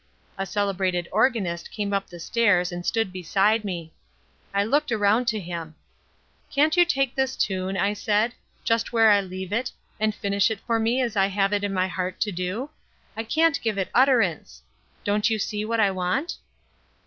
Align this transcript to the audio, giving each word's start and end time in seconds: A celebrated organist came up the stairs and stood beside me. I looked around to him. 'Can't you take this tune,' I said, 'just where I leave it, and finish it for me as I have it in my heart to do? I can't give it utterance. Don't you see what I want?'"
A 0.35 0.47
celebrated 0.47 1.07
organist 1.11 1.69
came 1.69 1.93
up 1.93 2.07
the 2.07 2.19
stairs 2.19 2.71
and 2.71 2.83
stood 2.83 3.11
beside 3.13 3.63
me. 3.63 3.91
I 4.51 4.63
looked 4.63 4.91
around 4.91 5.27
to 5.27 5.39
him. 5.39 5.75
'Can't 6.49 6.75
you 6.75 6.85
take 6.85 7.13
this 7.13 7.35
tune,' 7.35 7.77
I 7.77 7.93
said, 7.93 8.33
'just 8.63 8.91
where 8.91 9.11
I 9.11 9.21
leave 9.21 9.53
it, 9.53 9.71
and 9.99 10.15
finish 10.15 10.49
it 10.49 10.59
for 10.61 10.79
me 10.79 11.01
as 11.03 11.15
I 11.15 11.27
have 11.27 11.53
it 11.53 11.63
in 11.63 11.71
my 11.71 11.87
heart 11.87 12.19
to 12.21 12.31
do? 12.31 12.71
I 13.15 13.23
can't 13.23 13.61
give 13.61 13.77
it 13.77 13.89
utterance. 13.93 14.63
Don't 15.03 15.29
you 15.29 15.37
see 15.37 15.65
what 15.65 15.79
I 15.79 15.91
want?'" 15.91 16.37